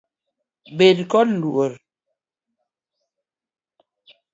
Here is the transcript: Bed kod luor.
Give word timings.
Bed 0.77 0.97
kod 1.11 1.29
luor. 1.41 1.71